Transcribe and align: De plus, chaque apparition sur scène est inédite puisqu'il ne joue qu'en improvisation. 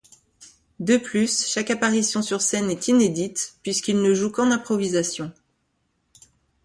De 0.79 0.97
plus, 0.97 1.45
chaque 1.45 1.69
apparition 1.69 2.23
sur 2.23 2.41
scène 2.41 2.71
est 2.71 2.87
inédite 2.87 3.59
puisqu'il 3.61 4.01
ne 4.01 4.15
joue 4.15 4.31
qu'en 4.31 4.49
improvisation. 4.49 5.31